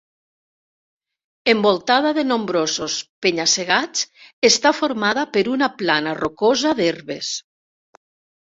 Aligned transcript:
Envoltada 1.53 2.13
de 2.19 2.23
nombrosos 2.29 2.95
penya-segats, 3.27 4.03
està 4.51 4.73
formada 4.81 5.29
per 5.37 5.47
una 5.59 5.71
plana 5.85 6.17
rocosa 6.23 6.75
d'herbes. 6.83 7.33